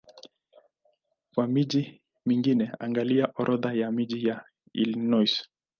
Kwa 1.35 1.47
miji 1.47 2.01
mingine 2.25 2.71
angalia 2.79 3.31
Orodha 3.35 3.73
ya 3.73 3.91
miji 3.91 4.27
ya 4.27 4.43
Illinois. 4.73 5.47